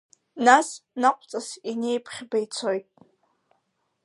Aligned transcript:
Нас 0.45 0.67
наҟәҵас 1.01 1.49
инеиԥхьба 1.71 2.37
ицоит. 2.45 2.85